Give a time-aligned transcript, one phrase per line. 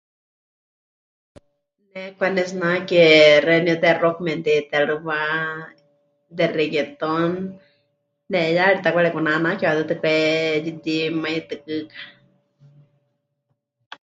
[1.89, 3.03] Ne kwanetsinake
[3.45, 5.19] xeeníu de rock memɨte'itérɨwa,
[6.37, 7.29] de reguetón,
[8.31, 11.99] ne'iyaarita pɨkarekunanake, waʼatɨɨ́tɨ kweyutimaitɨkɨka.